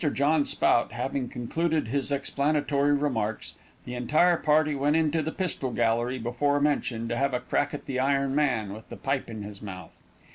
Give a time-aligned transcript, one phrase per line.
[0.13, 3.53] John Spout having concluded his explanatory remarks,
[3.85, 7.85] the entire party went into the pistol gallery before mentioned, to have a crack at
[7.85, 9.95] the iron man, with the pipe in his mouth.